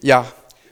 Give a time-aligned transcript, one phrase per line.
[0.00, 0.26] Ja,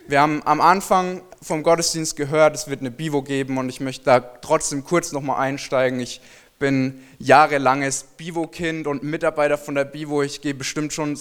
[0.09, 4.05] wir haben am Anfang vom Gottesdienst gehört, es wird eine Bivo geben und ich möchte
[4.05, 6.01] da trotzdem kurz nochmal einsteigen.
[6.01, 6.21] Ich
[6.59, 10.23] bin jahrelanges Bivo-Kind und Mitarbeiter von der Bivo.
[10.23, 11.17] Ich gehe bestimmt schon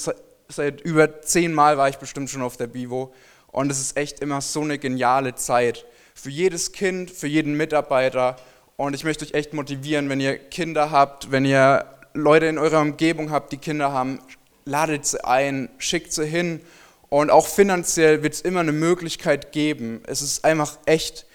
[0.50, 3.14] seit über zehn Mal war ich bestimmt schon auf der Bivo
[3.52, 8.36] und es ist echt immer so eine geniale Zeit für jedes Kind, für jeden Mitarbeiter
[8.76, 12.82] und ich möchte euch echt motivieren, wenn ihr Kinder habt, wenn ihr Leute in eurer
[12.82, 14.20] Umgebung habt, die Kinder haben,
[14.66, 16.62] ladet sie ein, schickt sie hin
[17.10, 20.04] und auch finanziell wird es immer eine Möglichkeit geben.
[20.06, 21.26] Es ist einfach echt,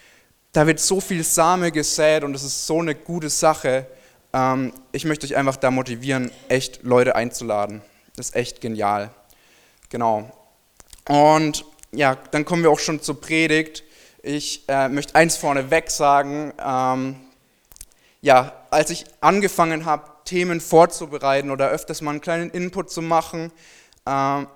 [0.53, 3.87] da wird so viel Same gesät und es ist so eine gute Sache.
[4.33, 7.83] Ähm, ich möchte euch einfach da motivieren, echt Leute einzuladen.
[8.17, 9.11] Das ist echt genial.
[9.89, 10.31] Genau.
[11.09, 13.83] Und ja, dann kommen wir auch schon zur Predigt.
[14.23, 16.53] Ich äh, möchte eins vorneweg sagen.
[16.65, 17.17] Ähm,
[18.25, 23.53] ja, als ich angefangen habe, Themen vorzubereiten oder öfters mal einen kleinen Input zu machen,
[24.07, 24.47] äh,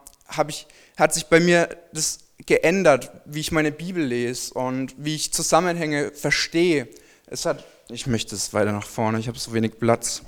[0.49, 5.35] ich, hat sich bei mir das geändert, wie ich meine Bibel lese und wie ich
[5.35, 6.89] Zusammenhänge verstehe.
[7.27, 10.23] Es hat, ich möchte es weiter nach vorne, ich habe so wenig Platz.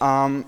[0.00, 0.44] ähm,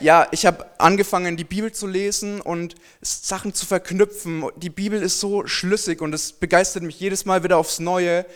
[0.00, 4.44] ja, ich habe angefangen, die Bibel zu lesen und Sachen zu verknüpfen.
[4.56, 8.26] Die Bibel ist so schlüssig und es begeistert mich jedes Mal wieder aufs Neue.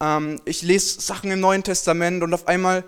[0.00, 2.84] Ähm, ich lese Sachen im Neuen Testament und auf einmal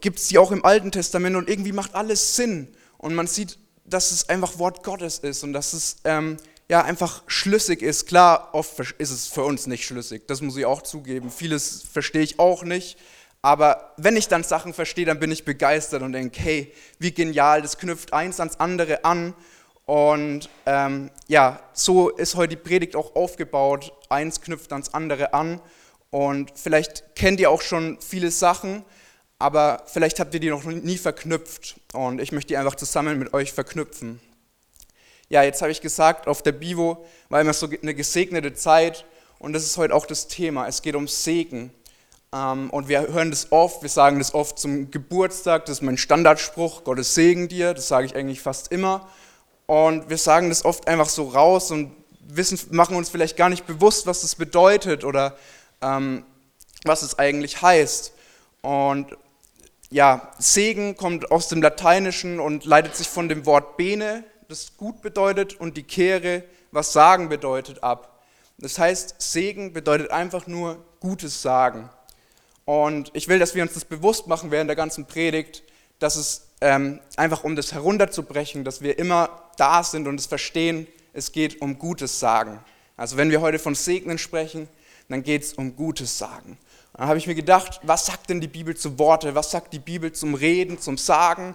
[0.00, 2.68] gibt es die auch im Alten Testament und irgendwie macht alles Sinn.
[2.96, 6.36] Und man sieht dass es einfach Wort Gottes ist und dass es ähm,
[6.68, 8.06] ja einfach schlüssig ist.
[8.06, 11.30] Klar, oft ist es für uns nicht schlüssig, das muss ich auch zugeben.
[11.30, 12.98] Vieles verstehe ich auch nicht.
[13.40, 17.62] Aber wenn ich dann Sachen verstehe, dann bin ich begeistert und denke, hey, wie genial,
[17.62, 19.32] das knüpft eins ans andere an.
[19.86, 23.92] Und ähm, ja, so ist heute die Predigt auch aufgebaut.
[24.08, 25.60] Eins knüpft ans andere an.
[26.10, 28.84] Und vielleicht kennt ihr auch schon viele Sachen,
[29.38, 33.34] aber vielleicht habt ihr die noch nie verknüpft und ich möchte die einfach zusammen mit
[33.34, 34.20] euch verknüpfen.
[35.28, 39.04] Ja, jetzt habe ich gesagt, auf der Bivo war immer so eine gesegnete Zeit
[39.38, 40.66] und das ist heute auch das Thema.
[40.66, 41.70] Es geht um Segen.
[42.32, 45.98] Ähm, und wir hören das oft, wir sagen das oft zum Geburtstag, das ist mein
[45.98, 49.08] Standardspruch, Gottes Segen dir, das sage ich eigentlich fast immer.
[49.66, 53.66] Und wir sagen das oft einfach so raus und wissen, machen uns vielleicht gar nicht
[53.66, 55.36] bewusst, was das bedeutet oder
[55.82, 56.24] ähm,
[56.84, 58.12] was es eigentlich heißt.
[58.62, 59.16] Und
[59.90, 65.02] ja, Segen kommt aus dem Lateinischen und leitet sich von dem Wort bene, das gut
[65.02, 68.22] bedeutet, und die Kehre, was sagen bedeutet, ab.
[68.58, 71.88] Das heißt, Segen bedeutet einfach nur Gutes sagen.
[72.64, 75.62] Und ich will, dass wir uns das bewusst machen während der ganzen Predigt,
[76.00, 80.86] dass es ähm, einfach um das herunterzubrechen, dass wir immer da sind und es verstehen,
[81.12, 82.60] es geht um Gutes sagen.
[82.96, 84.68] Also wenn wir heute von Segnen sprechen,
[85.08, 86.58] dann geht es um Gutes sagen.
[86.92, 89.34] Dann habe ich mir gedacht, was sagt denn die Bibel zu Worte?
[89.34, 91.54] Was sagt die Bibel zum Reden, zum Sagen?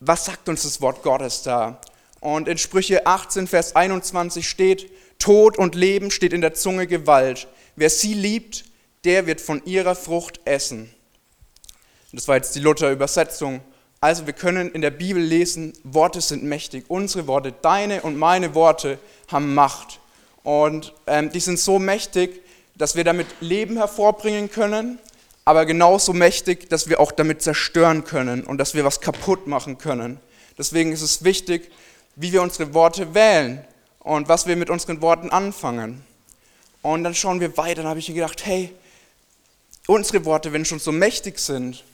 [0.00, 1.80] Was sagt uns das Wort Gottes da?
[2.20, 7.48] Und in Sprüche 18, Vers 21 steht, Tod und Leben steht in der Zunge Gewalt.
[7.76, 8.64] Wer sie liebt,
[9.04, 10.90] der wird von ihrer Frucht essen.
[12.12, 13.60] Das war jetzt die Luther-Übersetzung.
[14.00, 16.84] Also wir können in der Bibel lesen, Worte sind mächtig.
[16.88, 20.00] Unsere Worte, deine und meine Worte haben Macht.
[20.42, 22.42] Und ähm, die sind so mächtig,
[22.76, 24.98] dass wir damit Leben hervorbringen können,
[25.44, 29.78] aber genauso mächtig, dass wir auch damit zerstören können und dass wir was kaputt machen
[29.78, 30.20] können.
[30.58, 31.70] Deswegen ist es wichtig,
[32.16, 33.64] wie wir unsere Worte wählen
[34.00, 36.04] und was wir mit unseren Worten anfangen.
[36.82, 38.72] Und dann schauen wir weiter, dann habe ich mir gedacht, hey,
[39.86, 41.84] unsere Worte, wenn schon so mächtig sind,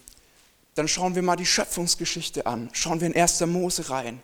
[0.75, 2.71] dann schauen wir mal die Schöpfungsgeschichte an.
[2.73, 3.41] Schauen wir in 1.
[3.43, 4.23] Mose rein.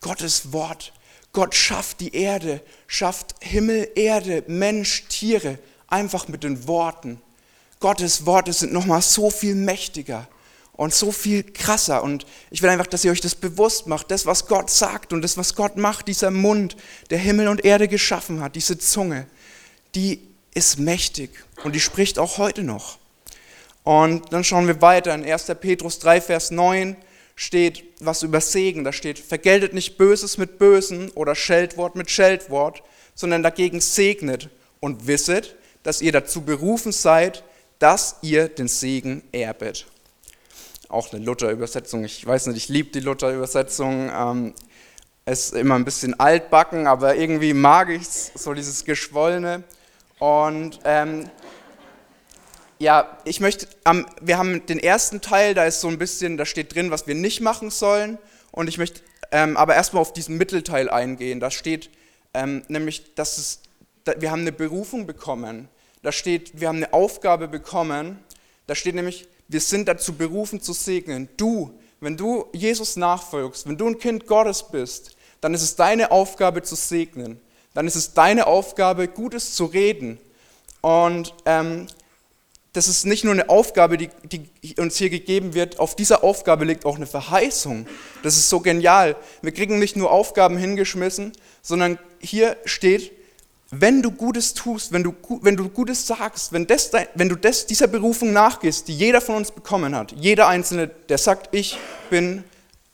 [0.00, 0.92] Gottes Wort.
[1.32, 7.20] Gott schafft die Erde, schafft Himmel, Erde, Mensch, Tiere einfach mit den Worten.
[7.80, 10.28] Gottes Worte sind nochmal so viel mächtiger
[10.72, 12.02] und so viel krasser.
[12.02, 14.10] Und ich will einfach, dass ihr euch das bewusst macht.
[14.10, 16.76] Das, was Gott sagt und das, was Gott macht, dieser Mund,
[17.10, 19.26] der Himmel und Erde geschaffen hat, diese Zunge,
[19.94, 20.20] die
[20.54, 21.30] ist mächtig
[21.64, 22.98] und die spricht auch heute noch.
[23.84, 25.14] Und dann schauen wir weiter.
[25.14, 25.46] In 1.
[25.60, 26.96] Petrus 3, Vers 9
[27.36, 28.84] steht was über Segen.
[28.84, 32.82] Da steht, vergeltet nicht Böses mit Bösen oder Scheldwort mit Scheldwort,
[33.14, 37.44] sondern dagegen segnet und wisset, dass ihr dazu berufen seid,
[37.78, 39.86] dass ihr den Segen erbet.
[40.88, 42.04] Auch eine Luther-Übersetzung.
[42.04, 44.10] Ich weiß nicht, ich liebe die Luther-Übersetzung.
[44.10, 44.54] Ähm,
[45.24, 49.64] es ist immer ein bisschen altbacken, aber irgendwie mag ich es, so dieses Geschwollene.
[50.18, 51.28] Und ähm,
[52.78, 56.46] ja, ich möchte, ähm, wir haben den ersten Teil, da ist so ein bisschen, da
[56.46, 58.18] steht drin, was wir nicht machen sollen.
[58.50, 61.40] Und ich möchte ähm, aber erstmal auf diesen Mittelteil eingehen.
[61.40, 61.90] Da steht
[62.34, 63.60] ähm, nämlich, dass es
[64.18, 65.68] wir haben eine Berufung bekommen.
[66.02, 68.18] Da steht, wir haben eine Aufgabe bekommen.
[68.66, 71.28] Da steht nämlich, wir sind dazu berufen zu segnen.
[71.36, 76.10] Du, wenn du Jesus nachfolgst, wenn du ein Kind Gottes bist, dann ist es deine
[76.10, 77.40] Aufgabe zu segnen.
[77.74, 80.18] Dann ist es deine Aufgabe, Gutes zu reden.
[80.80, 81.86] Und ähm,
[82.72, 86.64] das ist nicht nur eine Aufgabe, die, die, uns hier gegeben wird, auf dieser Aufgabe
[86.64, 87.86] liegt auch eine Verheißung.
[88.22, 89.16] Das ist so genial.
[89.42, 91.32] Wir kriegen nicht nur Aufgaben hingeschmissen,
[91.62, 93.12] sondern hier steht,
[93.70, 97.66] wenn du Gutes tust, wenn du, wenn du Gutes sagst, wenn, das, wenn du das,
[97.66, 101.78] dieser Berufung nachgehst, die jeder von uns bekommen hat, jeder Einzelne, der sagt, ich
[102.08, 102.44] bin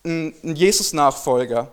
[0.04, 1.70] ein, Jesus-Nachfolger,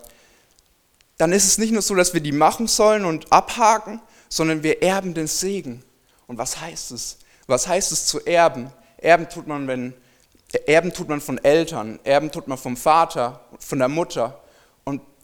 [1.17, 4.81] dann ist es nicht nur so, dass wir die machen sollen und abhaken, sondern wir
[4.83, 5.83] erben den Segen.
[6.27, 7.17] Und was heißt es?
[7.47, 8.71] Was heißt es zu erben?
[8.97, 9.93] Erben tut man, wenn,
[10.67, 14.40] erben tut man von Eltern, erben tut man vom Vater, von der Mutter.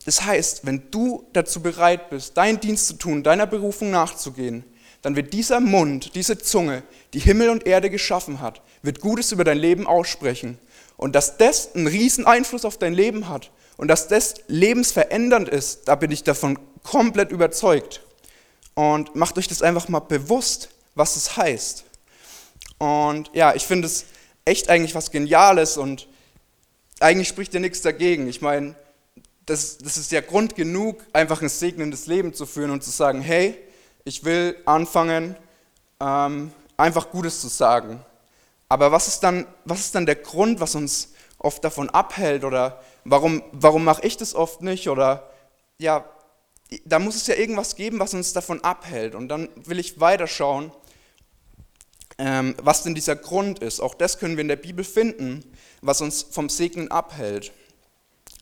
[0.08, 4.64] Das heißt, wenn du dazu bereit bist, deinen Dienst zu tun, deiner Berufung nachzugehen,
[5.02, 6.84] dann wird dieser Mund, diese Zunge,
[7.14, 10.60] die Himmel und Erde geschaffen hat, wird Gutes über dein Leben aussprechen.
[10.96, 15.90] Und dass das einen riesen Einfluss auf dein Leben hat und dass das lebensverändernd ist,
[15.90, 18.02] da bin ich davon komplett überzeugt.
[18.76, 21.84] Und macht euch das einfach mal bewusst, was es heißt.
[22.78, 24.06] Und ja, ich finde es
[24.46, 26.08] echt eigentlich was Geniales und
[27.02, 28.30] eigentlich spricht ja nichts dagegen.
[28.30, 28.74] Ich meine,
[29.48, 33.22] das, das ist ja Grund genug, einfach ein segnendes Leben zu führen und zu sagen,
[33.22, 33.58] hey,
[34.04, 35.36] ich will anfangen,
[36.00, 38.00] ähm, einfach Gutes zu sagen.
[38.70, 42.44] Aber was ist, dann, was ist dann der Grund, was uns oft davon abhält?
[42.44, 44.90] Oder warum, warum mache ich das oft nicht?
[44.90, 45.32] Oder
[45.78, 46.06] ja,
[46.84, 49.16] da muss es ja irgendwas geben, was uns davon abhält.
[49.16, 50.74] Und dann will ich weiterschauen,
[52.18, 53.80] ähm, was denn dieser Grund ist.
[53.80, 55.50] Auch das können wir in der Bibel finden,
[55.82, 57.54] was uns vom Segnen abhält.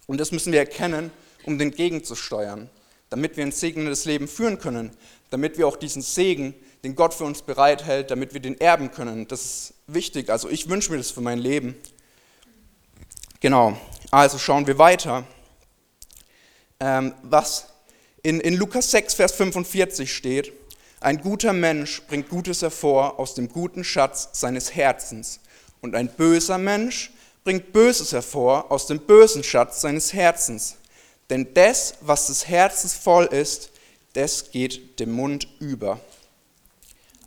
[0.08, 1.12] Und das müssen wir erkennen,
[1.44, 2.70] um den gegenzusteuern,
[3.10, 4.92] damit wir ein segnendes Leben führen können,
[5.30, 6.54] damit wir auch diesen Segen,
[6.84, 9.28] den Gott für uns bereithält, damit wir den erben können.
[9.28, 10.30] Das ist wichtig.
[10.30, 11.76] Also ich wünsche mir das für mein Leben.
[13.40, 13.78] Genau,
[14.12, 15.26] also schauen wir weiter.
[16.80, 17.68] Ähm, was
[18.24, 20.54] in, in Lukas 6, Vers 45 steht,
[21.00, 25.40] ein guter Mensch bringt Gutes hervor aus dem guten Schatz seines Herzens
[25.82, 27.12] und ein böser Mensch
[27.46, 30.78] bringt Böses hervor aus dem bösen Schatz seines Herzens.
[31.30, 33.70] Denn das, was des Herzens voll ist,
[34.14, 36.00] das geht dem Mund über.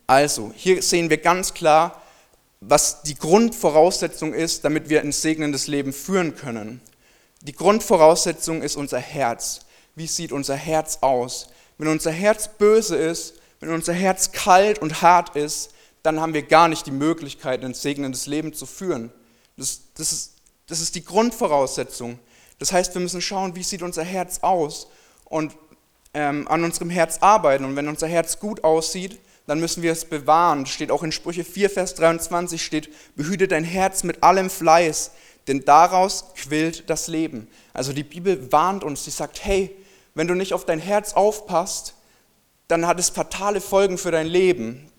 [0.09, 2.03] Also, hier sehen wir ganz klar,
[2.61, 6.81] was die Grundvoraussetzung ist, damit wir ein segnendes Leben führen können.
[7.43, 9.61] Die Grundvoraussetzung ist unser Herz.
[9.95, 11.49] Wie sieht unser Herz aus?
[11.77, 15.71] Wenn unser Herz böse ist, wenn unser Herz kalt und hart ist,
[16.03, 19.13] dann haben wir gar nicht die Möglichkeit, ein segnendes Leben zu führen.
[19.59, 20.33] Das, das, ist,
[20.69, 22.19] das ist die Grundvoraussetzung.
[22.59, 24.87] Das heißt, wir müssen schauen, wie sieht unser Herz aus
[25.25, 25.55] und
[26.15, 27.65] ähm, an unserem Herz arbeiten.
[27.65, 30.65] Und wenn unser Herz gut aussieht, dann müssen wir es bewahren.
[30.65, 35.11] Das steht auch in Sprüche 4, Vers 23 steht, behüte dein Herz mit allem Fleiß,
[35.49, 37.49] denn daraus quillt das Leben.
[37.73, 39.75] Also die Bibel warnt uns, sie sagt, hey,
[40.15, 41.95] wenn du nicht auf dein Herz aufpasst,
[42.69, 44.91] dann hat es fatale Folgen für dein Leben.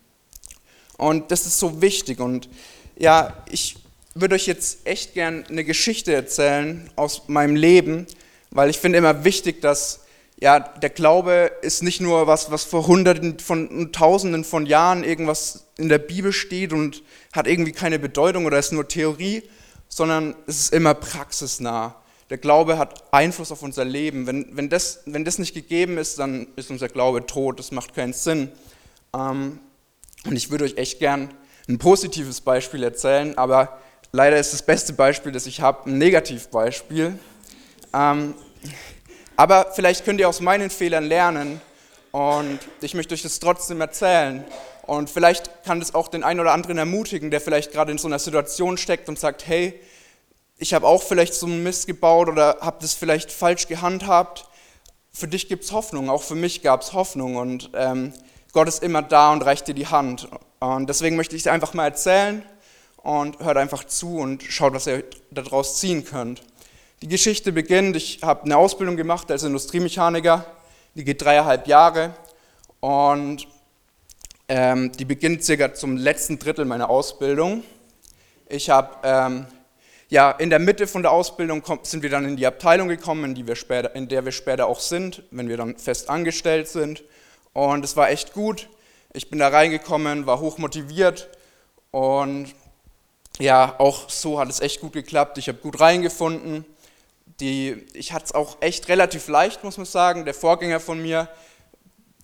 [0.98, 2.20] Und das ist so wichtig.
[2.20, 2.48] Und
[2.96, 3.76] ja, ich
[4.14, 8.06] würde euch jetzt echt gern eine Geschichte erzählen aus meinem Leben,
[8.50, 10.00] weil ich finde immer wichtig, dass
[10.40, 15.66] ja, der Glaube ist nicht nur was, was vor Hunderten von Tausenden von Jahren irgendwas
[15.76, 17.02] in der Bibel steht und
[17.32, 19.42] hat irgendwie keine Bedeutung oder ist nur Theorie,
[19.88, 21.94] sondern es ist immer praxisnah.
[22.30, 24.26] Der Glaube hat Einfluss auf unser Leben.
[24.26, 27.58] Wenn, wenn, das, wenn das nicht gegeben ist, dann ist unser Glaube tot.
[27.58, 28.50] Das macht keinen Sinn.
[29.14, 29.58] Ähm,
[30.24, 31.34] und ich würde euch echt gern
[31.68, 33.78] ein positives Beispiel erzählen, aber
[34.12, 37.16] Leider ist das beste Beispiel, das ich habe, ein Negativbeispiel.
[37.94, 38.34] Ähm,
[39.36, 41.60] aber vielleicht könnt ihr aus meinen Fehlern lernen
[42.10, 44.44] und ich möchte euch das trotzdem erzählen.
[44.82, 48.08] Und vielleicht kann das auch den einen oder anderen ermutigen, der vielleicht gerade in so
[48.08, 49.80] einer Situation steckt und sagt, hey,
[50.58, 54.44] ich habe auch vielleicht so einen Mist gebaut oder habe das vielleicht falsch gehandhabt.
[55.12, 58.12] Für dich gibt es Hoffnung, auch für mich gab es Hoffnung und ähm,
[58.52, 60.28] Gott ist immer da und reicht dir die Hand.
[60.58, 62.42] Und deswegen möchte ich dir einfach mal erzählen
[63.02, 66.42] und hört einfach zu und schaut, was ihr daraus ziehen könnt.
[67.02, 70.44] Die Geschichte beginnt, ich habe eine Ausbildung gemacht als Industriemechaniker,
[70.94, 72.14] die geht dreieinhalb Jahre
[72.80, 73.46] und
[74.48, 77.62] ähm, die beginnt circa zum letzten Drittel meiner Ausbildung.
[78.48, 79.46] Ich habe, ähm,
[80.08, 83.34] ja, in der Mitte von der Ausbildung sind wir dann in die Abteilung gekommen, in,
[83.34, 87.04] die wir später, in der wir später auch sind, wenn wir dann fest angestellt sind.
[87.52, 88.68] Und es war echt gut.
[89.12, 91.28] Ich bin da reingekommen, war hoch motiviert
[91.92, 92.54] und
[93.40, 95.38] ja, auch so hat es echt gut geklappt.
[95.38, 96.64] Ich habe gut reingefunden.
[97.40, 100.24] Die, ich hatte es auch echt relativ leicht, muss man sagen.
[100.26, 101.28] Der Vorgänger von mir,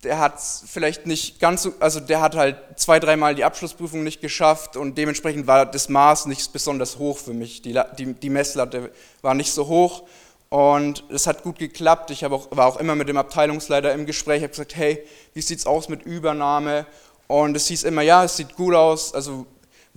[0.03, 4.03] der hat es vielleicht nicht ganz so, also der hat halt zwei, dreimal die Abschlussprüfung
[4.03, 7.63] nicht geschafft und dementsprechend war das Maß nicht besonders hoch für mich.
[7.63, 8.91] Die, die, die Messlatte
[9.23, 10.03] war nicht so hoch
[10.49, 12.11] Und es hat gut geklappt.
[12.11, 15.59] Ich auch, war auch immer mit dem Abteilungsleiter im Gespräch, habe gesagt, hey, wie sieht
[15.59, 16.85] es aus mit Übernahme?
[17.27, 19.13] Und es hieß immer, ja, es sieht gut aus.
[19.13, 19.45] Also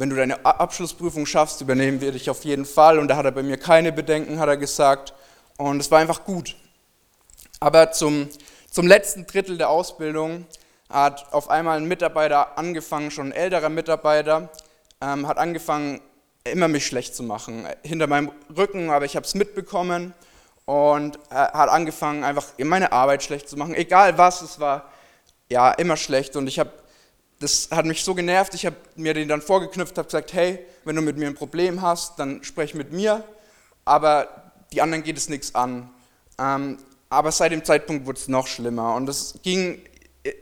[0.00, 2.98] wenn du deine Abschlussprüfung schaffst, übernehmen wir dich auf jeden Fall.
[2.98, 5.12] Und da hat er bei mir keine Bedenken, hat er gesagt.
[5.58, 6.56] Und es war einfach gut.
[7.60, 8.30] Aber zum,
[8.70, 10.46] zum letzten Drittel der Ausbildung
[10.88, 14.48] hat auf einmal ein Mitarbeiter angefangen, schon ein älterer Mitarbeiter,
[15.02, 16.00] ähm, hat angefangen,
[16.44, 17.66] immer mich schlecht zu machen.
[17.82, 20.14] Hinter meinem Rücken, aber ich habe es mitbekommen
[20.64, 23.74] und hat angefangen, einfach meine Arbeit schlecht zu machen.
[23.74, 24.90] Egal was, es war
[25.50, 26.70] ja immer schlecht und ich habe,
[27.40, 30.94] das hat mich so genervt, ich habe mir den dann vorgeknüpft, habe gesagt, hey, wenn
[30.94, 33.24] du mit mir ein Problem hast, dann sprech mit mir,
[33.84, 34.28] aber
[34.72, 35.90] die anderen geht es nichts an.
[36.38, 36.78] Ähm,
[37.08, 39.82] aber seit dem Zeitpunkt wurde es noch schlimmer und es ging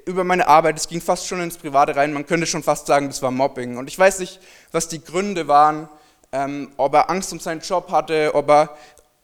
[0.06, 3.06] über meine Arbeit, es ging fast schon ins Private rein, man könnte schon fast sagen,
[3.06, 3.76] das war Mobbing.
[3.78, 4.40] Und ich weiß nicht,
[4.72, 5.88] was die Gründe waren,
[6.32, 8.76] ähm, ob er Angst um seinen Job hatte, ob, er,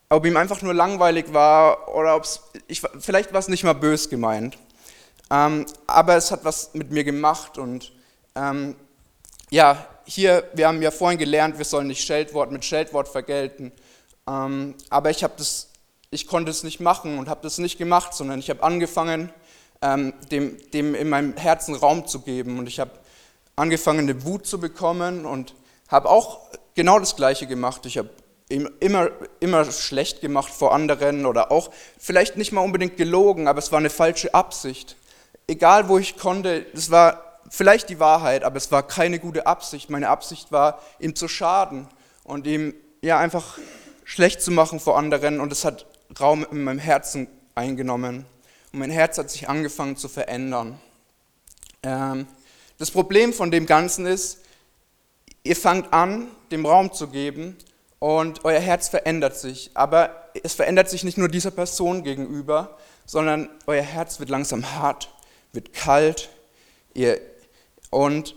[0.09, 2.41] ob ihm einfach nur langweilig war oder ob es,
[3.01, 4.57] vielleicht war es nicht mal bös gemeint.
[5.31, 7.93] Ähm, aber es hat was mit mir gemacht und
[8.35, 8.77] ähm,
[9.51, 13.73] ja, hier, wir haben ja vorhin gelernt, wir sollen nicht Scheldwort mit Scheldwort vergelten.
[14.29, 15.71] Ähm, aber ich habe das,
[16.11, 19.33] ich konnte es nicht machen und habe das nicht gemacht, sondern ich habe angefangen,
[19.83, 22.59] ähm, dem, dem in meinem Herzen Raum zu geben.
[22.59, 22.93] Und ich habe
[23.57, 25.55] angefangen, eine Wut zu bekommen und
[25.89, 26.41] habe auch
[26.75, 27.87] genau das Gleiche gemacht.
[27.87, 28.11] Ich habe
[28.49, 33.73] immer, immer schlecht gemacht vor anderen oder auch vielleicht nicht mal unbedingt gelogen, aber es
[33.73, 34.97] war eine falsche Absicht.
[35.47, 39.91] Egal wo ich konnte, es war vielleicht die Wahrheit, aber es war keine gute Absicht.
[39.91, 41.89] Meine Absicht war, ihm zu schaden
[42.23, 43.59] und ihm ja einfach
[44.05, 45.87] schlecht zu machen vor anderen und es hat
[46.19, 48.27] Raum in meinem Herzen eingenommen
[48.73, 50.79] und mein Herz hat sich angefangen zu verändern.
[51.83, 52.27] Ähm,
[52.79, 54.41] das Problem von dem Ganzen ist,
[55.45, 57.57] ihr fangt an, dem Raum zu geben
[58.01, 59.71] und euer Herz verändert sich.
[59.75, 65.14] Aber es verändert sich nicht nur dieser Person gegenüber, sondern euer Herz wird langsam hart,
[65.55, 66.31] wird kalt.
[66.95, 67.21] Ihr,
[67.91, 68.37] und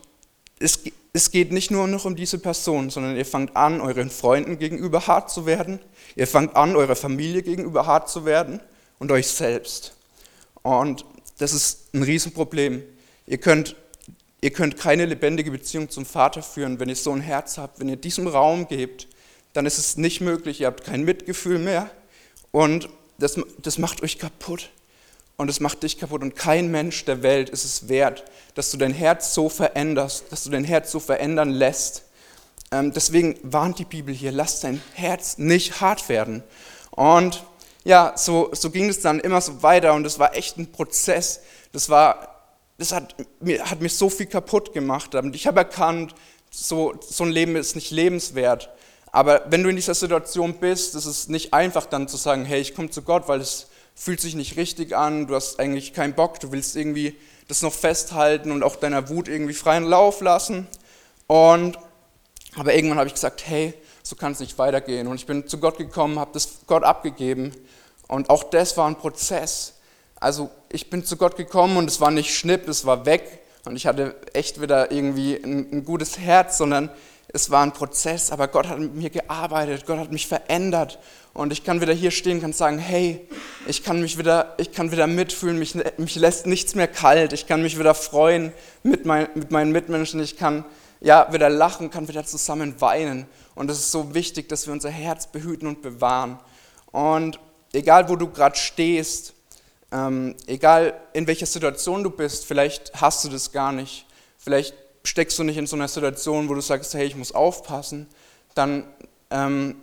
[0.60, 0.80] es,
[1.14, 5.08] es geht nicht nur noch um diese Person, sondern ihr fangt an, euren Freunden gegenüber
[5.08, 5.80] hart zu werden.
[6.16, 8.60] Ihr fangt an, eurer Familie gegenüber hart zu werden
[9.00, 9.96] und euch selbst.
[10.62, 11.06] Und
[11.38, 12.84] das ist ein Riesenproblem.
[13.26, 13.76] Ihr könnt,
[14.42, 17.90] ihr könnt keine lebendige Beziehung zum Vater führen, wenn ihr so ein Herz habt, wenn
[17.90, 19.08] ihr diesem Raum gebt,
[19.54, 20.62] dann ist es nicht möglich.
[20.62, 21.90] Ihr habt kein Mitgefühl mehr
[22.52, 24.70] und das, das macht euch kaputt.
[25.40, 26.24] Und es macht dich kaputt.
[26.24, 28.24] Und kein Mensch der Welt ist es wert,
[28.56, 32.06] dass du dein Herz so veränderst, dass du dein Herz so verändern lässt.
[32.72, 36.44] Ähm, deswegen warnt die Bibel hier, lass dein Herz nicht hart werden.
[36.90, 37.44] Und
[37.84, 41.42] ja, so, so ging es dann immer so weiter und es war echt ein Prozess.
[41.72, 42.44] Das, war,
[42.80, 45.14] das hat, mir, hat mich so viel kaputt gemacht.
[45.14, 46.16] Und ich habe erkannt,
[46.50, 48.70] so, so ein Leben ist nicht lebenswert.
[49.12, 52.60] Aber wenn du in dieser Situation bist, ist es nicht einfach dann zu sagen, hey,
[52.60, 53.68] ich komme zu Gott, weil es
[53.98, 57.74] fühlt sich nicht richtig an, du hast eigentlich keinen Bock, du willst irgendwie das noch
[57.74, 60.68] festhalten und auch deiner Wut irgendwie freien Lauf lassen.
[61.26, 61.80] Und,
[62.56, 63.74] aber irgendwann habe ich gesagt, hey,
[64.04, 65.08] so kann es nicht weitergehen.
[65.08, 67.54] Und ich bin zu Gott gekommen, habe das Gott abgegeben.
[68.08, 69.74] Und auch das war ein Prozess.
[70.20, 73.42] Also ich bin zu Gott gekommen und es war nicht schnipp, es war weg.
[73.66, 76.92] Und ich hatte echt wieder irgendwie ein, ein gutes Herz, sondern
[77.38, 78.32] es war ein Prozess.
[78.32, 81.00] Aber Gott hat mit mir gearbeitet, Gott hat mich verändert.
[81.34, 83.28] Und ich kann wieder hier stehen, kann sagen, hey,
[83.68, 87.32] ich kann mich wieder, ich kann wieder mitfühlen, mich, mich lässt nichts mehr kalt.
[87.32, 88.52] Ich kann mich wieder freuen
[88.82, 90.20] mit, mein, mit meinen Mitmenschen.
[90.20, 90.66] Ich kann
[91.00, 93.28] ja, wieder lachen, kann wieder zusammen weinen.
[93.54, 96.40] Und es ist so wichtig, dass wir unser Herz behüten und bewahren.
[96.92, 97.40] Und
[97.72, 99.34] egal wo du gerade stehst,
[99.92, 104.08] ähm, egal in welcher Situation du bist, vielleicht hast du das gar nicht,
[104.40, 104.74] vielleicht
[105.08, 108.08] steckst du nicht in so einer Situation, wo du sagst, hey, ich muss aufpassen,
[108.56, 108.84] dann,
[109.30, 109.76] ähm,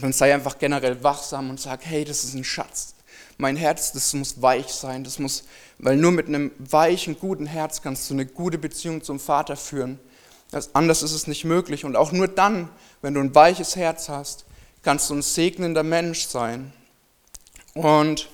[0.00, 2.94] dann sei einfach generell wachsam und sag, hey, das ist ein Schatz.
[3.38, 5.44] Mein Herz, das muss weich sein, das muss,
[5.78, 9.98] weil nur mit einem weichen, guten Herz kannst du eine gute Beziehung zum Vater führen.
[10.50, 11.84] Das, anders ist es nicht möglich.
[11.84, 12.68] Und auch nur dann,
[13.00, 14.44] wenn du ein weiches Herz hast,
[14.82, 16.72] kannst du ein segnender Mensch sein.
[17.74, 18.28] Und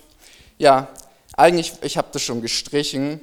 [0.59, 0.89] ja,
[1.37, 3.21] eigentlich, ich habe das schon gestrichen.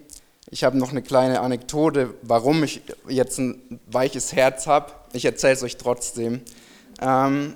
[0.52, 4.92] Ich habe noch eine kleine Anekdote, warum ich jetzt ein weiches Herz habe.
[5.14, 6.42] Ich erzähle es euch trotzdem.
[7.02, 7.56] Ähm,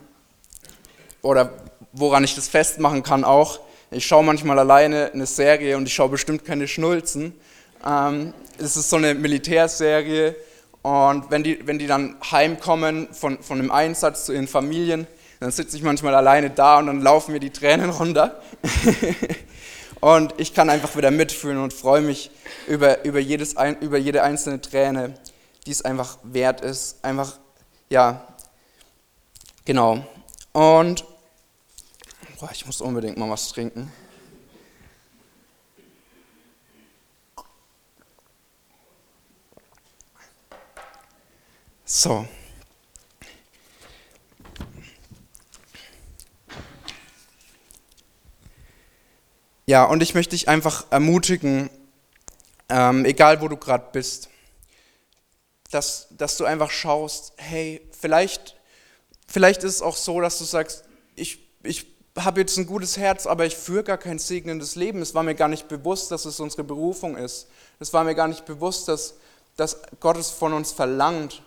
[1.21, 1.53] oder
[1.93, 3.59] woran ich das festmachen kann auch.
[3.91, 7.33] Ich schaue manchmal alleine eine Serie und ich schaue bestimmt keine Schnulzen.
[7.85, 10.35] Ähm, es ist so eine Militärserie
[10.81, 15.05] und wenn die, wenn die dann heimkommen von, von einem Einsatz zu ihren Familien,
[15.39, 18.41] dann sitze ich manchmal alleine da und dann laufen mir die Tränen runter.
[20.01, 22.31] und ich kann einfach wieder mitfühlen und freue mich
[22.67, 25.13] über, über, jedes, über jede einzelne Träne,
[25.65, 27.03] die es einfach wert ist.
[27.03, 27.37] Einfach,
[27.89, 28.27] ja,
[29.65, 30.05] genau.
[30.53, 31.05] Und
[32.39, 33.91] Boah, ich muss unbedingt mal was trinken.
[41.83, 42.25] So.
[49.69, 51.69] Ja, und ich möchte dich einfach ermutigen,
[52.69, 54.27] ähm, egal wo du gerade bist,
[55.69, 58.55] dass, dass du einfach schaust, hey, vielleicht,
[59.27, 60.85] vielleicht ist es auch so, dass du sagst,
[61.15, 61.85] ich, ich
[62.17, 65.03] habe jetzt ein gutes Herz, aber ich führe gar kein segnendes Leben.
[65.03, 67.47] Es war mir gar nicht bewusst, dass es unsere Berufung ist.
[67.79, 69.17] Es war mir gar nicht bewusst, dass,
[69.55, 71.43] dass Gott es von uns verlangt.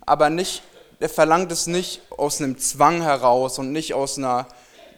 [0.00, 0.62] Aber nicht,
[0.98, 4.48] er verlangt es nicht aus einem Zwang heraus und nicht aus einer,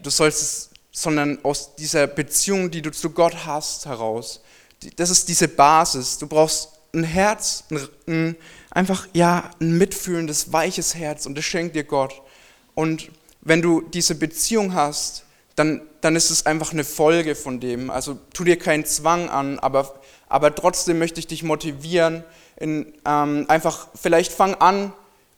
[0.01, 4.41] du sollst es, sondern aus dieser Beziehung, die du zu Gott hast, heraus.
[4.97, 6.19] Das ist diese Basis.
[6.19, 8.37] Du brauchst ein Herz, ein, ein,
[8.71, 12.23] einfach ja, ein mitfühlendes, weiches Herz und das schenkt dir Gott.
[12.75, 15.25] Und wenn du diese Beziehung hast,
[15.57, 17.91] dann, dann ist es einfach eine Folge von dem.
[17.91, 22.25] Also tu dir keinen Zwang an, aber, aber trotzdem möchte ich dich motivieren,
[22.57, 24.93] in, ähm, einfach vielleicht fang an,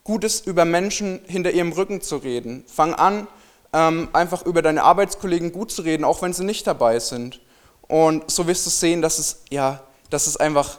[0.04, 2.64] Gutes über Menschen hinter ihrem Rücken zu reden.
[2.66, 3.28] Fang an,
[3.72, 7.40] ähm, einfach über deine Arbeitskollegen gut zu reden, auch wenn sie nicht dabei sind.
[7.82, 10.78] Und so wirst du sehen, dass es, ja, dass es einfach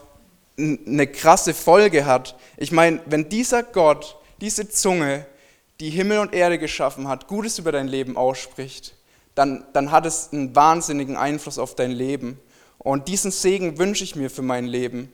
[0.58, 2.36] eine krasse Folge hat.
[2.58, 5.26] Ich meine, wenn dieser Gott, diese Zunge,
[5.80, 8.96] die Himmel und Erde geschaffen hat, Gutes über dein Leben ausspricht,
[9.36, 12.40] dann, dann hat es einen wahnsinnigen Einfluss auf dein Leben.
[12.78, 15.12] Und diesen Segen wünsche ich mir für mein Leben.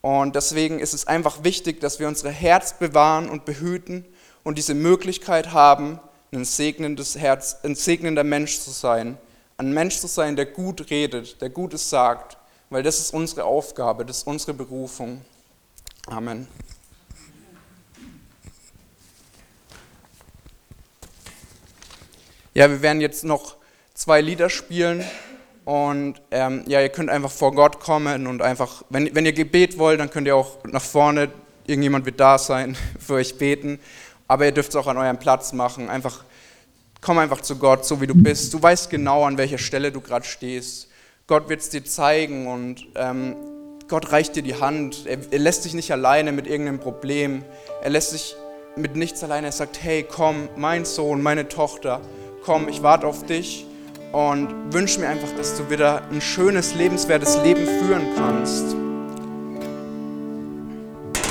[0.00, 4.04] Und deswegen ist es einfach wichtig, dass wir unser Herz bewahren und behüten
[4.44, 6.00] und diese Möglichkeit haben,
[6.32, 9.18] ein segnendes Herz, ein segnender Mensch zu sein.
[9.56, 12.36] Ein Mensch zu sein, der gut redet, der Gutes sagt,
[12.70, 15.22] weil das ist unsere Aufgabe, das ist unsere Berufung.
[16.06, 16.46] Amen.
[22.54, 23.56] Ja, wir werden jetzt noch
[23.94, 25.04] zwei Lieder spielen
[25.64, 29.78] und ähm, ja, ihr könnt einfach vor Gott kommen und einfach, wenn, wenn ihr Gebet
[29.78, 31.30] wollt, dann könnt ihr auch nach vorne,
[31.66, 33.80] irgendjemand wird da sein, für euch beten,
[34.28, 35.88] aber ihr dürft es auch an eurem Platz machen.
[35.88, 36.24] Einfach,
[37.00, 38.52] komm einfach zu Gott, so wie du bist.
[38.54, 40.88] Du weißt genau, an welcher Stelle du gerade stehst.
[41.26, 43.36] Gott wird es dir zeigen und ähm,
[43.88, 45.06] Gott reicht dir die Hand.
[45.06, 47.44] Er, er lässt dich nicht alleine mit irgendeinem Problem.
[47.82, 48.34] Er lässt dich
[48.76, 49.48] mit nichts alleine.
[49.48, 52.00] Er sagt, hey, komm, mein Sohn, meine Tochter,
[52.44, 53.66] komm, ich warte auf dich
[54.12, 58.87] und wünsche mir einfach, dass du wieder ein schönes, lebenswertes Leben führen kannst.